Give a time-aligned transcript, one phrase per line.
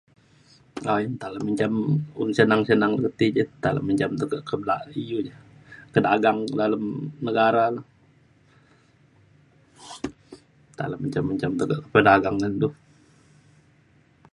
[1.15, 1.73] Nta le menjam
[2.21, 3.27] un senang senang li ti
[3.59, 4.59] nta lu ja menjam tekak kak
[5.05, 5.33] iu ne
[5.93, 6.83] ke dagang dalem
[7.25, 7.81] negara le
[10.73, 12.67] nta le menjam menjam kedagang tekak ngan du